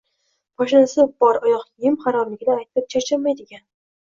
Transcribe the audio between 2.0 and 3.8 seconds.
haromligini aytib charchamaydigan.